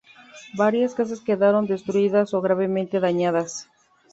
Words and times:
Varias 0.55 0.95
casas 0.95 1.19
quedaron 1.21 1.67
destruidas 1.67 2.33
o 2.37 2.41
gravemente 2.41 2.99
dañadas. 3.05 3.51